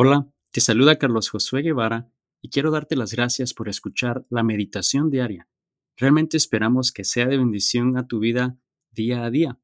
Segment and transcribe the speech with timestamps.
[0.00, 2.08] Hola, te saluda Carlos Josué Guevara
[2.40, 5.48] y quiero darte las gracias por escuchar la meditación diaria.
[5.96, 8.60] Realmente esperamos que sea de bendición a tu vida
[8.92, 9.58] día a día,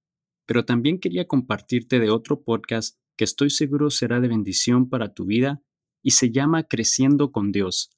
[0.44, 5.24] pero también quería compartirte de otro podcast que estoy seguro será de bendición para tu
[5.24, 5.62] vida
[6.02, 7.92] y se llama Creciendo con Dios.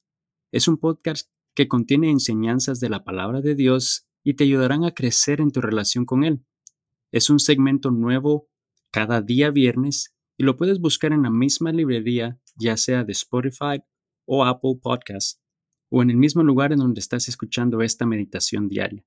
[0.51, 4.91] Es un podcast que contiene enseñanzas de la palabra de Dios y te ayudarán a
[4.91, 6.45] crecer en tu relación con Él.
[7.11, 8.47] Es un segmento nuevo
[8.91, 13.81] cada día viernes y lo puedes buscar en la misma librería, ya sea de Spotify
[14.25, 15.41] o Apple Podcast,
[15.89, 19.03] o en el mismo lugar en donde estás escuchando esta meditación diaria.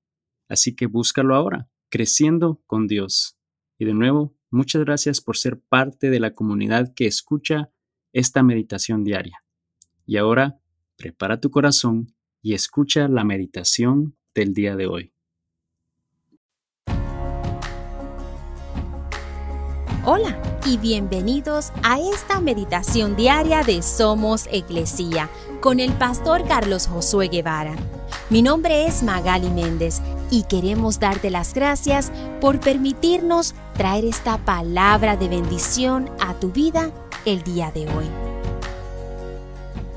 [0.49, 3.37] Así que búscalo ahora, creciendo con Dios.
[3.79, 7.71] Y de nuevo, muchas gracias por ser parte de la comunidad que escucha
[8.11, 9.43] esta meditación diaria.
[10.05, 10.59] Y ahora,
[10.97, 15.13] prepara tu corazón y escucha la meditación del día de hoy.
[20.03, 25.29] Hola y bienvenidos a esta meditación diaria de Somos Iglesia
[25.59, 27.75] con el pastor Carlos Josué Guevara.
[28.31, 35.17] Mi nombre es Magali Méndez y queremos darte las gracias por permitirnos traer esta palabra
[35.17, 36.89] de bendición a tu vida
[37.25, 38.09] el día de hoy.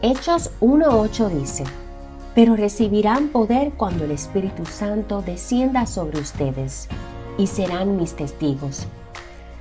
[0.03, 1.65] Hechos 1.8 dice,
[2.35, 6.89] pero recibirán poder cuando el Espíritu Santo descienda sobre ustedes
[7.39, 8.87] y serán mis testigos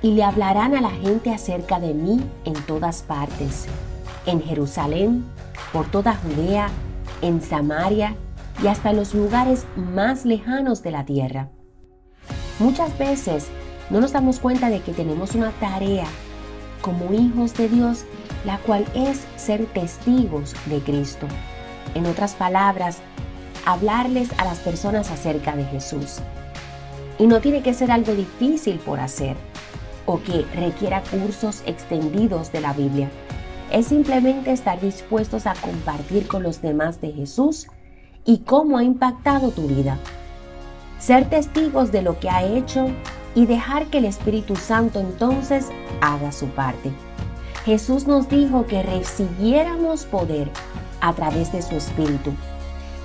[0.04, 3.64] y le hablarán a la gente acerca de mí en todas partes,
[4.26, 5.24] en Jerusalén,
[5.72, 6.68] por toda Judea,
[7.22, 8.14] en Samaria
[8.62, 11.48] y hasta los lugares más lejanos de la tierra.
[12.58, 13.46] Muchas veces
[13.88, 16.06] no nos damos cuenta de que tenemos una tarea
[16.82, 18.04] como hijos de Dios,
[18.44, 21.26] la cual es ser testigos de Cristo.
[21.94, 22.98] En otras palabras,
[23.64, 26.18] hablarles a las personas acerca de Jesús.
[27.18, 29.34] Y no tiene que ser algo difícil por hacer
[30.06, 33.10] o que requiera cursos extendidos de la Biblia.
[33.70, 37.68] Es simplemente estar dispuestos a compartir con los demás de Jesús
[38.24, 39.98] y cómo ha impactado tu vida.
[40.98, 42.86] Ser testigos de lo que ha hecho
[43.34, 45.68] y dejar que el Espíritu Santo entonces
[46.00, 46.90] haga su parte.
[47.64, 50.50] Jesús nos dijo que recibiéramos poder
[51.00, 52.32] a través de su Espíritu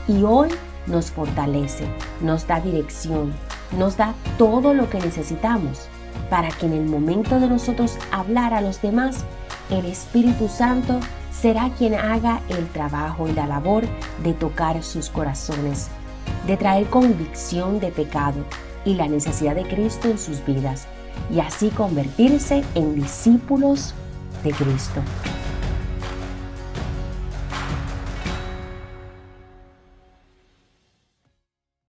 [0.07, 0.49] y hoy
[0.85, 1.85] nos fortalece,
[2.21, 3.33] nos da dirección,
[3.77, 5.87] nos da todo lo que necesitamos
[6.29, 9.25] para que en el momento de nosotros hablar a los demás,
[9.69, 10.99] el Espíritu Santo
[11.31, 13.83] será quien haga el trabajo y la labor
[14.23, 15.89] de tocar sus corazones,
[16.47, 18.43] de traer convicción de pecado
[18.85, 20.87] y la necesidad de Cristo en sus vidas,
[21.31, 23.93] y así convertirse en discípulos
[24.43, 25.01] de Cristo.